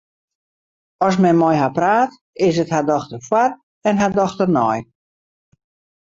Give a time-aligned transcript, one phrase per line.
[1.07, 2.15] As men mei har praat,
[2.47, 3.51] is it har dochter foar
[3.91, 4.79] en har dochter nei.